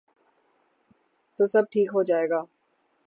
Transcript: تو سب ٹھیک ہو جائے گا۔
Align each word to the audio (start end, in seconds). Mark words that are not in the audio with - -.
تو 1.39 1.45
سب 1.45 1.63
ٹھیک 1.71 1.89
ہو 1.93 2.03
جائے 2.03 2.29
گا۔ 2.29 2.41